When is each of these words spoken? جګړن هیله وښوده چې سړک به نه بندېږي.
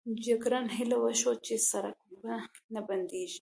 جګړن 0.25 0.65
هیله 0.77 0.97
وښوده 0.99 1.41
چې 1.45 1.55
سړک 1.69 1.97
به 2.21 2.35
نه 2.73 2.81
بندېږي. 2.87 3.29